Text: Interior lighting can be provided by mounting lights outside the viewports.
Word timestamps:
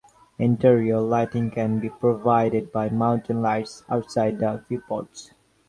Interior 0.39 0.99
lighting 0.99 1.51
can 1.51 1.77
be 1.77 1.89
provided 1.91 2.71
by 2.71 2.89
mounting 2.89 3.39
lights 3.43 3.83
outside 3.87 4.39
the 4.39 4.65
viewports. 4.67 5.29